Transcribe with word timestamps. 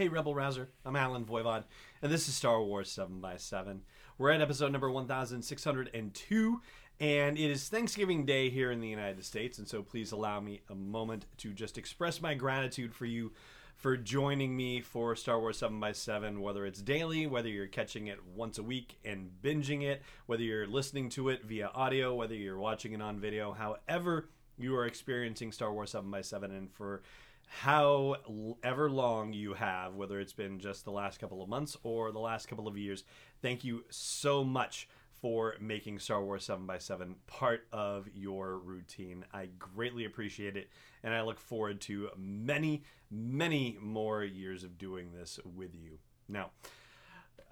Hey, 0.00 0.08
Rebel 0.08 0.34
Rouser. 0.34 0.70
I'm 0.86 0.96
Allen 0.96 1.26
Voivod, 1.26 1.64
and 2.00 2.10
this 2.10 2.26
is 2.26 2.34
Star 2.34 2.62
Wars 2.62 2.90
7 2.90 3.20
by 3.20 3.36
7 3.36 3.82
We're 4.16 4.30
at 4.30 4.40
episode 4.40 4.72
number 4.72 4.90
1602, 4.90 6.60
and 7.00 7.38
it 7.38 7.50
is 7.50 7.68
Thanksgiving 7.68 8.24
Day 8.24 8.48
here 8.48 8.70
in 8.70 8.80
the 8.80 8.88
United 8.88 9.22
States, 9.26 9.58
and 9.58 9.68
so 9.68 9.82
please 9.82 10.10
allow 10.10 10.40
me 10.40 10.62
a 10.70 10.74
moment 10.74 11.26
to 11.36 11.52
just 11.52 11.76
express 11.76 12.22
my 12.22 12.32
gratitude 12.32 12.94
for 12.94 13.04
you 13.04 13.32
for 13.76 13.94
joining 13.98 14.56
me 14.56 14.80
for 14.80 15.14
Star 15.14 15.38
Wars 15.38 15.58
7 15.58 15.78
by 15.78 15.92
7 15.92 16.40
whether 16.40 16.64
it's 16.64 16.80
daily, 16.80 17.26
whether 17.26 17.50
you're 17.50 17.66
catching 17.66 18.06
it 18.06 18.24
once 18.34 18.56
a 18.56 18.62
week 18.62 18.98
and 19.04 19.30
binging 19.42 19.82
it, 19.82 20.00
whether 20.24 20.42
you're 20.42 20.66
listening 20.66 21.10
to 21.10 21.28
it 21.28 21.44
via 21.44 21.68
audio, 21.74 22.14
whether 22.14 22.34
you're 22.34 22.58
watching 22.58 22.94
it 22.94 23.02
on 23.02 23.20
video, 23.20 23.52
however 23.52 24.30
you 24.56 24.74
are 24.76 24.86
experiencing 24.86 25.52
Star 25.52 25.74
Wars 25.74 25.90
7 25.90 26.10
by 26.10 26.22
7 26.22 26.50
and 26.50 26.72
for 26.72 27.02
however 27.50 28.88
long 28.88 29.32
you 29.32 29.54
have, 29.54 29.94
whether 29.96 30.20
it's 30.20 30.32
been 30.32 30.60
just 30.60 30.84
the 30.84 30.92
last 30.92 31.18
couple 31.18 31.42
of 31.42 31.48
months 31.48 31.76
or 31.82 32.12
the 32.12 32.20
last 32.20 32.46
couple 32.46 32.68
of 32.68 32.78
years, 32.78 33.02
thank 33.42 33.64
you 33.64 33.84
so 33.90 34.44
much 34.44 34.88
for 35.20 35.56
making 35.60 35.98
Star 35.98 36.24
Wars 36.24 36.44
7 36.44 36.64
by 36.64 36.78
7 36.78 37.16
part 37.26 37.66
of 37.72 38.08
your 38.14 38.56
routine. 38.58 39.24
I 39.34 39.48
greatly 39.58 40.04
appreciate 40.04 40.56
it, 40.56 40.70
and 41.02 41.12
I 41.12 41.22
look 41.22 41.40
forward 41.40 41.80
to 41.82 42.10
many, 42.16 42.84
many 43.10 43.76
more 43.80 44.22
years 44.22 44.62
of 44.62 44.78
doing 44.78 45.12
this 45.12 45.40
with 45.56 45.74
you. 45.74 45.98
Now, 46.28 46.50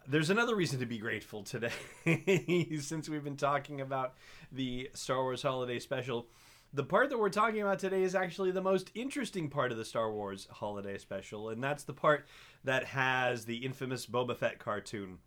there's 0.06 0.30
another 0.30 0.54
reason 0.54 0.78
to 0.78 0.86
be 0.86 0.98
grateful 0.98 1.42
today, 1.42 1.72
since 2.80 3.08
we've 3.08 3.24
been 3.24 3.36
talking 3.36 3.80
about 3.80 4.14
the 4.52 4.90
Star 4.94 5.22
Wars 5.22 5.42
Holiday 5.42 5.80
Special. 5.80 6.28
The 6.74 6.84
part 6.84 7.08
that 7.08 7.18
we're 7.18 7.30
talking 7.30 7.62
about 7.62 7.78
today 7.78 8.02
is 8.02 8.14
actually 8.14 8.50
the 8.50 8.60
most 8.60 8.90
interesting 8.94 9.48
part 9.48 9.72
of 9.72 9.78
the 9.78 9.86
Star 9.86 10.12
Wars 10.12 10.46
Holiday 10.50 10.98
Special, 10.98 11.48
and 11.48 11.64
that's 11.64 11.84
the 11.84 11.94
part 11.94 12.26
that 12.64 12.84
has 12.84 13.46
the 13.46 13.56
infamous 13.56 14.04
Boba 14.04 14.36
Fett 14.36 14.58
cartoon. 14.58 15.18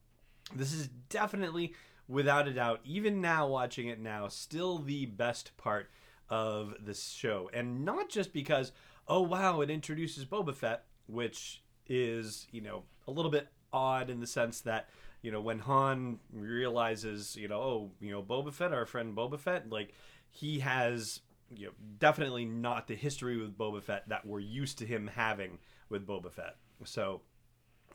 This 0.56 0.72
is 0.72 0.88
definitely 1.10 1.74
without 2.08 2.48
a 2.48 2.54
doubt, 2.54 2.82
even 2.84 3.22
now 3.22 3.48
watching 3.48 3.88
it 3.88 4.00
now, 4.00 4.28
still 4.28 4.78
the 4.78 5.08
best 5.08 5.56
part 5.58 5.90
of 6.30 6.76
this 6.80 7.10
show. 7.10 7.50
And 7.54 7.84
not 7.86 8.10
just 8.10 8.34
because, 8.34 8.72
oh 9.08 9.22
wow, 9.22 9.62
it 9.62 9.72
introduces 9.72 10.26
Boba 10.26 10.54
Fett, 10.54 10.84
which 11.08 11.64
is, 11.88 12.48
you 12.52 12.62
know, 12.62 12.84
a 13.08 13.12
little 13.12 13.32
bit 13.32 13.48
odd 13.74 14.12
in 14.12 14.20
the 14.20 14.28
sense 14.28 14.62
that, 14.62 14.90
you 15.24 15.32
know, 15.32 15.42
when 15.42 15.60
Han 15.60 16.20
realizes, 16.32 17.36
you 17.36 17.48
know, 17.48 17.60
oh, 17.62 17.92
you 18.00 18.12
know, 18.12 18.22
Boba 18.22 18.54
Fett, 18.54 18.74
our 18.74 18.86
friend 18.86 19.16
Boba 19.16 19.40
Fett, 19.40 19.70
like 19.72 19.94
he 20.30 20.60
has 20.60 21.22
you 21.56 21.68
know, 21.68 21.74
definitely 22.00 22.46
not 22.46 22.88
the 22.88 22.96
history 22.96 23.38
with 23.38 23.58
Boba 23.58 23.82
Fett 23.82 24.08
that 24.10 24.26
we're 24.26 24.40
used 24.40 24.78
to 24.80 24.86
him 24.86 25.08
having 25.08 25.60
with 25.90 26.08
Boba 26.08 26.32
Fett. 26.32 26.56
So, 26.86 27.22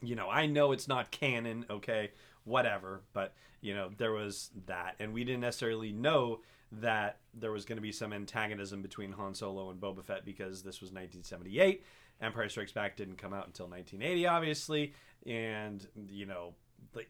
you 0.02 0.14
know, 0.14 0.28
I 0.28 0.46
know 0.46 0.72
it's 0.72 0.88
not 0.88 1.10
canon, 1.10 1.64
okay, 1.70 2.12
whatever. 2.44 3.02
But 3.12 3.34
you 3.60 3.74
know, 3.74 3.90
there 3.96 4.12
was 4.12 4.50
that, 4.66 4.96
and 5.00 5.12
we 5.12 5.24
didn't 5.24 5.40
necessarily 5.40 5.92
know 5.92 6.40
that 6.72 7.18
there 7.32 7.52
was 7.52 7.64
going 7.64 7.76
to 7.76 7.82
be 7.82 7.92
some 7.92 8.12
antagonism 8.12 8.82
between 8.82 9.12
Han 9.12 9.34
Solo 9.34 9.70
and 9.70 9.80
Boba 9.80 10.04
Fett 10.04 10.24
because 10.24 10.62
this 10.62 10.80
was 10.80 10.90
1978. 10.90 11.84
Empire 12.20 12.48
Strikes 12.48 12.72
Back 12.72 12.96
didn't 12.96 13.16
come 13.16 13.32
out 13.32 13.46
until 13.46 13.68
1980, 13.68 14.26
obviously, 14.26 14.92
and 15.26 15.86
you 16.08 16.26
know, 16.26 16.54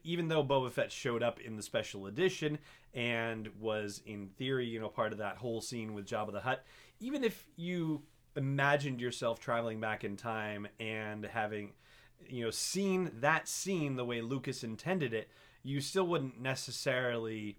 even 0.05 0.29
though 0.29 0.45
Boba 0.45 0.71
Fett 0.71 0.93
showed 0.93 1.23
up 1.23 1.41
in 1.41 1.57
the 1.57 1.63
special 1.63 2.07
edition 2.07 2.59
and 2.95 3.49
was 3.61 4.03
in 4.07 4.29
theory, 4.39 4.67
you 4.67 4.81
know, 4.81 4.89
part 4.89 5.13
of 5.13 5.19
that 5.19 5.37
whole 5.37 5.61
scene 5.61 5.95
with 5.95 6.07
Jabba 6.07 6.33
the 6.33 6.41
Hutt, 6.41 6.65
even 7.01 7.25
if 7.25 7.47
you 7.57 8.03
imagined 8.37 9.01
yourself 9.01 9.41
traveling 9.41 9.81
back 9.81 10.05
in 10.05 10.17
time 10.17 10.67
and 10.79 11.25
having 11.25 11.73
you 12.29 12.45
know, 12.45 12.51
seen 12.51 13.11
that 13.21 13.49
scene 13.49 13.97
the 13.97 14.05
way 14.05 14.21
Lucas 14.21 14.65
intended 14.65 15.13
it, 15.13 15.29
you 15.63 15.81
still 15.81 16.07
wouldn't 16.07 16.41
necessarily 16.41 17.59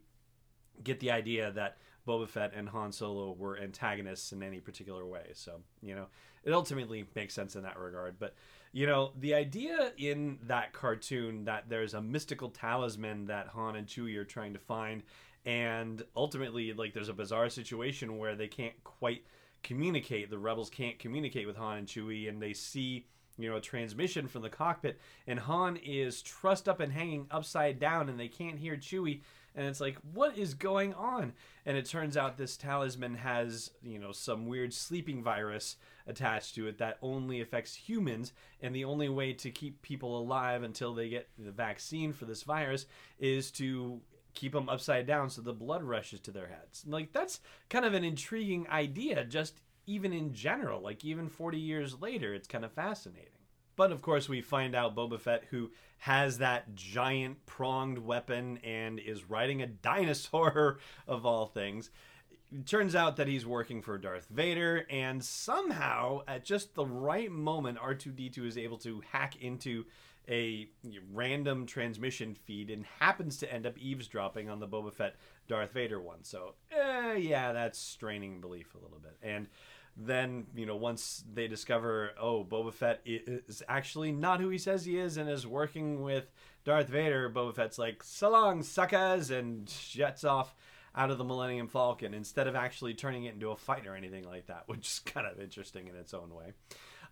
get 0.83 0.99
the 0.99 1.11
idea 1.11 1.51
that 1.51 1.77
Boba 2.07 2.27
Fett 2.27 2.53
and 2.55 2.69
Han 2.69 2.91
Solo 2.91 3.35
were 3.37 3.57
antagonists 3.57 4.31
in 4.31 4.41
any 4.41 4.59
particular 4.59 5.05
way. 5.05 5.31
So, 5.33 5.61
you 5.81 5.95
know, 5.95 6.07
it 6.43 6.53
ultimately 6.53 7.05
makes 7.15 7.33
sense 7.33 7.55
in 7.55 7.63
that 7.63 7.77
regard. 7.77 8.17
But, 8.19 8.33
you 8.71 8.85
know, 8.87 9.11
the 9.19 9.33
idea 9.33 9.91
in 9.97 10.39
that 10.43 10.73
cartoon 10.73 11.45
that 11.45 11.69
there's 11.69 11.93
a 11.93 12.01
mystical 12.01 12.49
talisman 12.49 13.27
that 13.27 13.47
Han 13.47 13.75
and 13.75 13.87
Chewie 13.87 14.17
are 14.17 14.25
trying 14.25 14.53
to 14.53 14.59
find, 14.59 15.03
and 15.45 16.03
ultimately, 16.15 16.73
like, 16.73 16.93
there's 16.93 17.09
a 17.09 17.13
bizarre 17.13 17.49
situation 17.49 18.17
where 18.17 18.35
they 18.35 18.47
can't 18.47 18.83
quite 18.83 19.23
communicate. 19.63 20.29
The 20.29 20.37
rebels 20.37 20.69
can't 20.69 20.99
communicate 20.99 21.47
with 21.47 21.57
Han 21.57 21.77
and 21.79 21.87
Chewie, 21.87 22.29
and 22.29 22.41
they 22.41 22.53
see 22.53 23.07
you 23.37 23.49
know, 23.49 23.57
a 23.57 23.61
transmission 23.61 24.27
from 24.27 24.41
the 24.41 24.49
cockpit, 24.49 24.99
and 25.27 25.39
Han 25.39 25.77
is 25.77 26.21
trussed 26.21 26.67
up 26.67 26.79
and 26.79 26.91
hanging 26.91 27.27
upside 27.31 27.79
down, 27.79 28.09
and 28.09 28.19
they 28.19 28.27
can't 28.27 28.57
hear 28.57 28.75
Chewie. 28.75 29.21
And 29.57 29.65
it's 29.65 29.81
like, 29.81 29.97
what 30.13 30.37
is 30.37 30.53
going 30.53 30.93
on? 30.93 31.33
And 31.65 31.75
it 31.75 31.87
turns 31.87 32.15
out 32.15 32.37
this 32.37 32.55
talisman 32.55 33.15
has, 33.15 33.71
you 33.81 33.97
know, 33.97 34.11
some 34.11 34.45
weird 34.45 34.71
sleeping 34.71 35.23
virus 35.23 35.77
attached 36.05 36.53
to 36.55 36.67
it 36.67 36.77
that 36.77 36.99
only 37.01 37.41
affects 37.41 37.73
humans. 37.73 38.33
And 38.61 38.73
the 38.73 38.85
only 38.85 39.09
way 39.09 39.33
to 39.33 39.49
keep 39.49 39.81
people 39.81 40.19
alive 40.19 40.61
until 40.61 40.93
they 40.93 41.09
get 41.09 41.27
the 41.39 41.51
vaccine 41.51 42.13
for 42.13 42.25
this 42.25 42.43
virus 42.43 42.85
is 43.17 43.49
to 43.53 43.99
keep 44.35 44.51
them 44.51 44.69
upside 44.69 45.07
down 45.07 45.31
so 45.31 45.41
the 45.41 45.53
blood 45.53 45.81
rushes 45.81 46.19
to 46.21 46.31
their 46.31 46.47
heads. 46.47 46.85
Like, 46.87 47.11
that's 47.11 47.39
kind 47.69 47.83
of 47.83 47.95
an 47.95 48.03
intriguing 48.03 48.67
idea, 48.69 49.25
just 49.25 49.59
even 49.87 50.13
in 50.13 50.33
general, 50.33 50.81
like 50.81 51.03
even 51.03 51.29
40 51.29 51.57
years 51.57 51.99
later, 51.99 52.35
it's 52.35 52.47
kind 52.47 52.63
of 52.63 52.71
fascinating. 52.73 53.31
But 53.77 53.93
of 53.93 54.01
course, 54.01 54.27
we 54.27 54.41
find 54.41 54.75
out 54.75 54.95
Boba 54.95 55.21
Fett, 55.21 55.45
who 55.51 55.71
has 55.99 56.39
that 56.39 56.75
giant 56.75 57.45
pronged 57.45 57.99
weapon 57.99 58.59
and 58.63 58.99
is 58.99 59.29
riding 59.29 59.61
a 59.61 59.67
dinosaur 59.67 60.79
of 61.07 61.25
all 61.25 61.45
things. 61.45 61.89
It 62.51 62.65
turns 62.65 62.95
out 62.95 63.17
that 63.17 63.27
he's 63.27 63.45
working 63.45 63.81
for 63.81 63.97
Darth 63.97 64.27
Vader, 64.29 64.85
and 64.89 65.23
somehow, 65.23 66.21
at 66.27 66.45
just 66.45 66.75
the 66.75 66.85
right 66.85 67.31
moment, 67.31 67.77
R2D2 67.77 68.47
is 68.47 68.57
able 68.57 68.77
to 68.79 69.03
hack 69.11 69.35
into 69.41 69.85
a 70.29 70.69
random 71.13 71.65
transmission 71.65 72.35
feed 72.35 72.69
and 72.69 72.85
happens 72.99 73.37
to 73.37 73.53
end 73.53 73.65
up 73.65 73.77
eavesdropping 73.77 74.49
on 74.49 74.59
the 74.59 74.67
Boba 74.67 74.93
Fett 74.93 75.15
Darth 75.47 75.71
Vader 75.71 76.01
one. 76.01 76.23
So, 76.23 76.55
eh, 76.71 77.13
yeah, 77.15 77.53
that's 77.53 77.79
straining 77.79 78.41
belief 78.41 78.73
a 78.75 78.83
little 78.83 78.99
bit. 78.99 79.17
And 79.21 79.47
then 79.99 80.45
you 80.55 80.65
know 80.65 80.75
once 80.75 81.23
they 81.33 81.47
discover 81.47 82.11
oh 82.19 82.43
Boba 82.43 82.73
Fett 82.73 83.01
is 83.05 83.63
actually 83.67 84.11
not 84.11 84.39
who 84.39 84.49
he 84.49 84.57
says 84.57 84.85
he 84.85 84.97
is 84.97 85.17
and 85.17 85.29
is 85.29 85.47
working 85.47 86.03
with 86.03 86.31
Darth 86.65 86.89
Vader, 86.89 87.29
Boba 87.29 87.55
Fett's 87.55 87.79
like 87.79 88.03
so 88.03 88.29
long 88.29 88.61
suckers 88.61 89.31
and 89.31 89.65
jets 89.67 90.23
off 90.23 90.53
out 90.95 91.11
of 91.11 91.17
the 91.17 91.23
Millennium 91.23 91.67
Falcon 91.67 92.13
instead 92.13 92.47
of 92.47 92.55
actually 92.55 92.93
turning 92.93 93.25
it 93.25 93.35
into 93.35 93.51
a 93.51 93.55
fight 93.55 93.87
or 93.87 93.95
anything 93.95 94.25
like 94.25 94.47
that, 94.47 94.63
which 94.67 94.87
is 94.87 94.99
kind 95.05 95.25
of 95.25 95.39
interesting 95.39 95.87
in 95.87 95.95
its 95.95 96.13
own 96.13 96.33
way. 96.33 96.53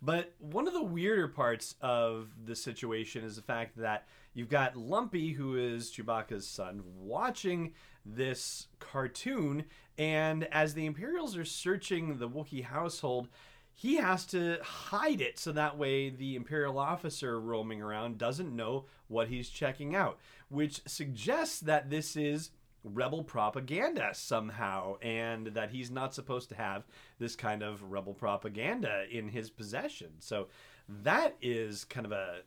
But 0.05 0.33
one 0.37 0.67
of 0.67 0.73
the 0.73 0.83
weirder 0.83 1.27
parts 1.27 1.73
of 1.81 2.29
the 2.45 2.55
situation 2.55 3.23
is 3.23 3.37
the 3.37 3.41
fact 3.41 3.75
that 3.77 4.07
you've 4.35 4.49
got 4.49 4.77
Lumpy, 4.77 5.33
who 5.33 5.55
is 5.55 5.91
Chewbacca's 5.91 6.45
son, 6.45 6.83
watching 6.99 7.73
this 8.05 8.67
cartoon, 8.79 9.65
and 9.97 10.43
as 10.51 10.75
the 10.75 10.85
Imperials 10.85 11.35
are 11.35 11.43
searching 11.43 12.19
the 12.19 12.29
Wookiee 12.29 12.65
household, 12.65 13.29
he 13.73 13.95
has 13.95 14.27
to 14.27 14.59
hide 14.61 15.21
it 15.21 15.39
so 15.39 15.51
that 15.51 15.75
way 15.75 16.11
the 16.11 16.35
Imperial 16.35 16.77
officer 16.77 17.41
roaming 17.41 17.81
around 17.81 18.19
doesn't 18.19 18.55
know 18.55 18.85
what 19.07 19.29
he's 19.29 19.49
checking 19.49 19.95
out, 19.95 20.19
which 20.49 20.81
suggests 20.85 21.59
that 21.61 21.89
this 21.89 22.15
is 22.15 22.51
rebel 22.93 23.23
propaganda 23.23 24.09
somehow 24.13 24.97
and 25.01 25.47
that 25.47 25.71
he's 25.71 25.91
not 25.91 26.13
supposed 26.13 26.49
to 26.49 26.55
have 26.55 26.85
this 27.19 27.35
kind 27.35 27.63
of 27.63 27.81
rebel 27.91 28.13
propaganda 28.13 29.05
in 29.11 29.29
his 29.29 29.49
possession. 29.49 30.11
So 30.19 30.47
that 30.87 31.35
is 31.41 31.83
kind 31.83 32.05
of 32.05 32.11
a, 32.11 32.41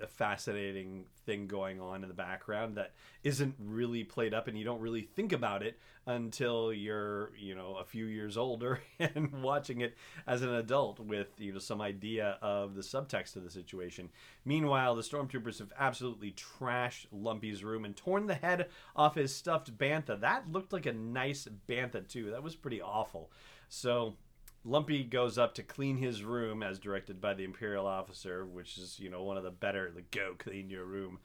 a, 0.00 0.06
fascinating 0.06 1.06
thing 1.26 1.48
going 1.48 1.80
on 1.80 2.02
in 2.02 2.08
the 2.08 2.14
background 2.14 2.76
that 2.76 2.92
isn't 3.24 3.54
really 3.58 4.04
played 4.04 4.32
up 4.32 4.46
and 4.46 4.56
you 4.56 4.64
don't 4.64 4.80
really 4.80 5.02
think 5.02 5.32
about 5.32 5.62
it 5.64 5.76
until 6.06 6.72
you're 6.72 7.32
you 7.36 7.54
know 7.54 7.76
a 7.80 7.84
few 7.84 8.06
years 8.06 8.36
older 8.36 8.80
and 9.00 9.42
watching 9.42 9.80
it 9.80 9.96
as 10.28 10.42
an 10.42 10.54
adult 10.54 11.00
with 11.00 11.28
you 11.38 11.52
know 11.52 11.58
some 11.58 11.80
idea 11.80 12.38
of 12.40 12.76
the 12.76 12.82
subtext 12.82 13.34
of 13.34 13.42
the 13.42 13.50
situation. 13.50 14.08
Meanwhile 14.44 14.94
the 14.94 15.02
stormtroopers 15.02 15.58
have 15.58 15.72
absolutely 15.76 16.32
trashed 16.32 17.06
lumpy's 17.10 17.64
room 17.64 17.84
and 17.84 17.96
torn 17.96 18.26
the 18.26 18.34
head 18.34 18.68
off 18.94 19.16
his 19.16 19.34
stuffed 19.34 19.76
bantha. 19.76 20.20
That 20.20 20.50
looked 20.52 20.72
like 20.72 20.86
a 20.86 20.92
nice 20.92 21.48
bantha 21.68 22.06
too. 22.06 22.30
That 22.30 22.44
was 22.44 22.54
pretty 22.54 22.80
awful. 22.80 23.32
So 23.68 24.14
Lumpy 24.64 25.04
goes 25.04 25.38
up 25.38 25.54
to 25.54 25.62
clean 25.62 25.96
his 25.96 26.22
room 26.22 26.62
as 26.62 26.78
directed 26.78 27.20
by 27.20 27.34
the 27.34 27.44
Imperial 27.44 27.86
officer, 27.86 28.44
which 28.44 28.76
is, 28.76 28.98
you 29.00 29.08
know, 29.08 29.22
one 29.22 29.36
of 29.36 29.44
the 29.44 29.50
better, 29.50 29.90
like, 29.94 30.10
go 30.10 30.34
clean 30.38 30.68
your 30.68 30.84
room. 30.84 31.18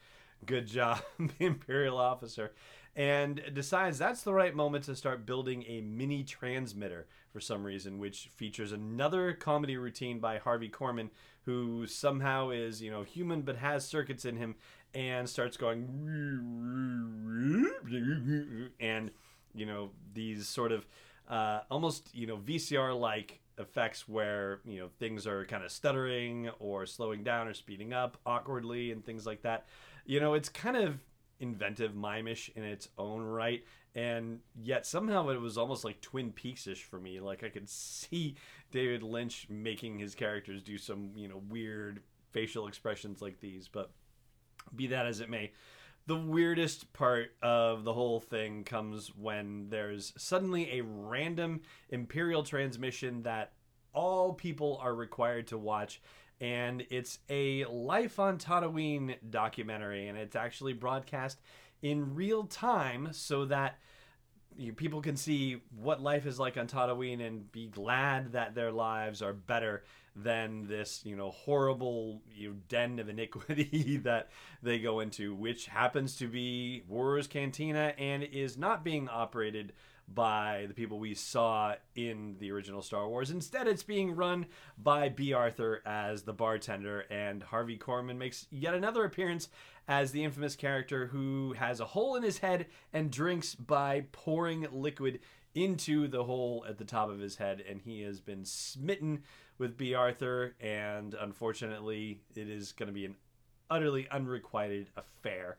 Good 0.46 0.68
job, 0.68 1.02
Imperial 1.40 1.98
officer. 1.98 2.54
And 2.96 3.42
decides 3.54 3.98
that's 3.98 4.24
the 4.24 4.34
right 4.34 4.56
moment 4.56 4.86
to 4.86 4.96
start 4.96 5.26
building 5.26 5.66
a 5.68 5.82
mini 5.82 6.24
transmitter 6.24 7.08
for 7.34 7.42
some 7.42 7.66
reason, 7.66 8.00
which 8.00 8.30
features 8.36 8.72
another 8.72 9.34
comedy 9.34 9.76
routine 9.76 10.20
by 10.20 10.38
Harvey 10.38 10.70
Korman, 10.70 11.10
who 11.44 11.86
somehow 11.88 12.52
is, 12.52 12.82
you 12.82 12.90
know, 12.90 13.04
human 13.04 13.42
but 13.42 13.58
has 13.58 13.86
circuits 13.86 14.24
in 14.24 14.38
him 14.38 14.56
and 14.94 15.30
starts 15.30 15.58
going 15.58 15.86
and 18.80 19.12
you 19.54 19.66
know 19.66 19.90
these 20.14 20.48
sort 20.48 20.72
of 20.72 20.86
uh, 21.28 21.62
almost 21.70 22.10
you 22.14 22.28
know 22.28 22.38
VCR 22.38 23.00
like 23.00 23.42
effects 23.58 24.08
where 24.08 24.60
you 24.66 24.80
know 24.80 24.90
things 25.00 25.26
are 25.26 25.46
kind 25.46 25.64
of 25.64 25.72
stuttering 25.72 26.50
or 26.60 26.86
slowing 26.86 27.24
down 27.24 27.48
or 27.48 27.54
speeding 27.54 27.94
up 27.94 28.18
awkwardly 28.26 28.92
and 28.92 29.06
things 29.06 29.26
like 29.26 29.42
that. 29.44 29.66
You 30.06 30.20
know, 30.20 30.34
it's 30.34 30.50
kind 30.50 30.78
of 30.78 31.00
inventive, 31.40 31.94
mimish 31.94 32.50
in 32.56 32.64
its 32.64 32.90
own 32.98 33.22
right, 33.24 33.64
and 33.96 34.40
yet 34.62 34.86
somehow 34.86 35.30
it 35.30 35.40
was 35.40 35.58
almost 35.58 35.84
like 35.84 36.02
Twin 36.02 36.32
Peaks 36.32 36.68
ish 36.68 36.84
for 36.84 37.00
me. 37.00 37.20
Like 37.20 37.44
I 37.44 37.50
could 37.50 37.70
see 37.70 38.36
David 38.72 39.04
Lynch 39.04 39.48
making 39.50 40.00
his 40.00 40.16
characters 40.16 40.62
do 40.62 40.78
some 40.78 41.12
you 41.16 41.28
know 41.28 41.42
weird 41.50 42.02
facial 42.32 42.68
expressions 42.68 43.22
like 43.22 43.40
these, 43.40 43.68
but 43.68 43.92
be 44.76 44.88
that 44.88 45.06
as 45.06 45.22
it 45.22 45.30
may. 45.30 45.52
The 46.08 46.16
weirdest 46.16 46.94
part 46.94 47.32
of 47.42 47.84
the 47.84 47.94
whole 47.94 48.20
thing 48.20 48.64
comes 48.64 49.08
when 49.16 49.70
there's 49.70 50.14
suddenly 50.18 50.78
a 50.78 50.84
random 50.84 51.62
Imperial 51.90 52.44
transmission 52.44 53.24
that 53.24 53.54
all 53.92 54.34
people 54.34 54.80
are 54.84 54.94
required 54.94 55.48
to 55.48 55.58
watch. 55.58 56.02
And 56.40 56.86
it's 56.92 57.20
a 57.30 57.66
Life 57.66 58.20
on 58.20 58.38
Tatooine 58.38 59.16
documentary, 59.32 60.08
and 60.08 60.18
it's 60.18 60.36
actually 60.36 60.74
broadcast 60.74 61.40
in 61.82 62.14
real 62.14 62.44
time 62.44 63.10
so 63.12 63.46
that 63.46 63.80
you, 64.58 64.74
people 64.74 65.02
can 65.02 65.18
see 65.18 65.62
what 65.76 66.02
life 66.02 66.26
is 66.26 66.40
like 66.40 66.58
on 66.58 66.68
Tatooine 66.68 67.26
and 67.26 67.52
be 67.52 67.68
glad 67.68 68.34
that 68.34 68.56
their 68.56 68.72
lives 68.72 69.22
are 69.22 69.34
better 69.34 69.84
than 70.16 70.68
this, 70.68 71.02
you 71.04 71.16
know, 71.16 71.32
horrible 71.32 72.22
you 72.34 72.50
know, 72.50 72.56
den 72.70 73.00
of 73.00 73.10
iniquity 73.10 73.98
that 74.04 74.30
they 74.64 74.80
go 74.80 75.00
into, 75.00 75.36
which 75.36 75.68
happens 75.68 76.16
to 76.18 76.28
be 76.28 76.84
Warriors 76.88 77.28
Cantina 77.28 77.94
and 77.98 78.24
is 78.24 78.58
not 78.58 78.84
being 78.84 79.10
operated 79.10 79.74
by 80.08 80.66
the 80.68 80.74
people 80.74 81.00
we 81.00 81.16
saw 81.16 81.74
in 81.96 82.36
the 82.40 82.52
original 82.52 82.82
Star 82.82 83.08
Wars. 83.08 83.32
Instead, 83.32 83.68
it's 83.68 83.84
being 83.84 84.16
run 84.16 84.46
by 84.78 85.10
Bea 85.10 85.34
Arthur 85.34 85.82
as 85.86 86.24
the 86.24 86.34
bartender, 86.34 87.06
and 87.10 87.42
Harvey 87.42 87.78
Korman 87.78 88.18
makes 88.18 88.48
yet 88.52 88.76
another 88.76 89.04
appearance 89.04 89.50
as 89.88 90.12
the 90.12 90.24
infamous 90.24 90.56
character 90.56 91.08
who 91.08 91.54
has 91.54 91.80
a 91.80 91.86
hole 91.86 92.16
in 92.16 92.24
his 92.24 92.40
head 92.40 92.68
and 92.94 93.12
drinks 93.12 93.56
by 93.56 94.06
pouring 94.12 94.68
liquid 94.72 95.20
into 95.54 96.08
the 96.08 96.24
hole 96.24 96.66
at 96.68 96.78
the 96.78 96.86
top 96.86 97.10
of 97.10 97.20
his 97.20 97.38
head, 97.38 97.64
and 97.68 97.82
he 97.82 98.02
has 98.02 98.20
been 98.20 98.46
smitten 98.46 99.24
with 99.58 99.78
Bea 99.78 99.96
Arthur, 99.96 100.56
and 100.60 101.14
unfortunately, 101.14 102.22
it 102.36 102.50
is 102.50 102.72
going 102.72 102.88
to 102.88 102.94
be 102.94 103.06
an 103.06 103.16
utterly 103.70 104.08
unrequited 104.10 104.90
affair. 104.96 105.58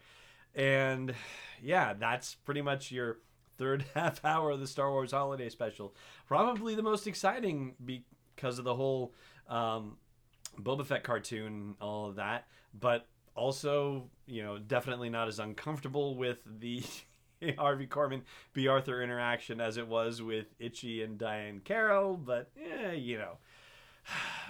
And 0.54 1.14
yeah, 1.62 1.94
that's 1.94 2.34
pretty 2.34 2.62
much 2.62 2.90
your 2.90 3.18
third 3.58 3.84
half 3.94 4.24
hour 4.24 4.50
of 4.50 4.60
the 4.60 4.66
Star 4.66 4.90
Wars 4.90 5.12
Holiday 5.12 5.48
Special. 5.48 5.94
Probably 6.26 6.74
the 6.74 6.82
most 6.82 7.06
exciting 7.06 7.74
because 7.84 8.58
of 8.58 8.64
the 8.64 8.74
whole 8.74 9.14
um, 9.48 9.96
Boba 10.60 10.86
Fett 10.86 11.04
cartoon, 11.04 11.74
all 11.80 12.08
of 12.08 12.16
that, 12.16 12.46
but 12.78 13.06
also, 13.34 14.08
you 14.26 14.42
know, 14.42 14.58
definitely 14.58 15.10
not 15.10 15.28
as 15.28 15.38
uncomfortable 15.38 16.16
with 16.16 16.38
the 16.60 16.82
Harvey 17.58 17.86
Korman 17.86 18.22
Bea 18.54 18.68
Arthur 18.68 19.02
interaction 19.02 19.60
as 19.60 19.76
it 19.76 19.86
was 19.86 20.22
with 20.22 20.46
Itchy 20.58 21.02
and 21.02 21.18
Diahann 21.18 21.62
Carroll, 21.62 22.16
but 22.16 22.50
yeah, 22.56 22.92
you 22.92 23.18
know, 23.18 23.38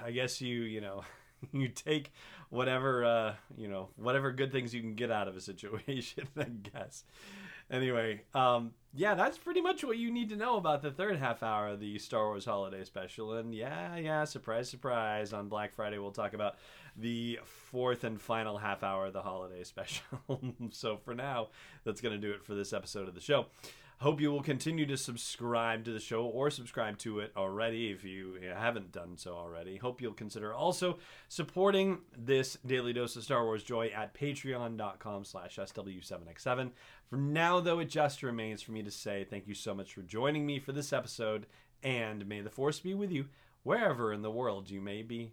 I 0.05 0.11
guess 0.11 0.41
you 0.41 0.63
you 0.63 0.81
know 0.81 1.05
you 1.53 1.69
take 1.69 2.13
whatever 2.51 3.05
uh, 3.05 3.35
you 3.57 3.69
know 3.69 3.89
whatever 3.97 4.33
good 4.33 4.53
things 4.53 4.75
you 4.75 4.81
can 4.81 4.95
get 4.95 5.11
out 5.11 5.29
of 5.29 5.37
a 5.37 5.41
situation. 5.53 6.29
I 6.37 6.45
guess. 6.45 7.05
Anyway, 7.69 8.23
um, 8.33 8.73
yeah, 8.95 9.15
that's 9.15 9.39
pretty 9.39 9.61
much 9.61 9.83
what 9.83 9.99
you 9.99 10.13
need 10.13 10.29
to 10.29 10.37
know 10.37 10.57
about 10.57 10.83
the 10.83 10.91
third 10.93 11.19
half 11.19 11.43
hour 11.43 11.69
of 11.69 11.81
the 11.81 11.99
Star 11.99 12.27
Wars 12.27 12.45
Holiday 12.45 12.85
Special. 12.85 13.33
And 13.33 13.53
yeah, 13.53 13.97
yeah, 13.97 14.25
surprise, 14.25 14.71
surprise. 14.71 15.33
On 15.33 15.49
Black 15.49 15.75
Friday, 15.75 15.99
we'll 15.99 16.13
talk 16.13 16.33
about 16.33 16.57
the 16.97 17.41
fourth 17.45 18.05
and 18.05 18.21
final 18.21 18.57
half 18.57 18.85
hour 18.85 19.07
of 19.07 19.13
the 19.13 19.23
Holiday 19.23 19.65
Special. 19.65 20.05
so 20.71 20.97
for 20.97 21.15
now, 21.15 21.49
that's 21.85 22.01
going 22.01 22.15
to 22.15 22.25
do 22.25 22.33
it 22.33 22.45
for 22.45 22.55
this 22.55 22.73
episode 22.73 23.09
of 23.09 23.15
the 23.15 23.21
show. 23.21 23.47
Hope 23.99 24.21
you 24.21 24.31
will 24.31 24.43
continue 24.43 24.85
to 24.85 24.97
subscribe 24.99 25.87
to 25.87 25.93
the 25.93 26.01
show 26.01 26.27
or 26.27 26.51
subscribe 26.51 26.99
to 26.99 27.21
it 27.21 27.33
already 27.35 27.91
if 27.91 28.05
you 28.05 28.39
haven't 28.55 28.93
done 28.93 29.17
so 29.17 29.33
already. 29.33 29.79
Hope 29.79 30.03
you'll 30.03 30.13
consider 30.13 30.53
also 30.53 30.99
supporting 31.29 32.01
this 32.15 32.59
daily 32.67 32.93
dose 32.93 33.17
of 33.17 33.25
Star 33.25 33.45
Wars 33.45 33.63
joy 33.63 33.91
at 33.97 34.13
patreon.com 34.13 35.25
slash 35.25 35.57
SW7X7. 35.57 36.73
For 37.09 37.17
now, 37.17 37.59
though, 37.61 37.79
it 37.79 37.89
just 37.89 38.23
remains 38.23 38.61
for 38.61 38.73
me 38.73 38.83
to 38.83 38.91
say 38.91 39.25
thank 39.25 39.49
you 39.49 39.55
so 39.55 39.75
much 39.75 39.95
for 39.95 40.03
joining 40.03 40.45
me 40.45 40.59
for 40.59 40.73
this 40.73 40.93
episode, 40.93 41.47
and 41.83 42.29
may 42.29 42.43
the 42.43 42.51
Force 42.51 42.81
be 42.81 42.93
with 42.93 43.11
you 43.11 43.29
wherever 43.63 44.13
in 44.13 44.21
the 44.21 44.31
world 44.31 44.69
you 44.69 44.83
may 44.83 45.01
be. 45.01 45.33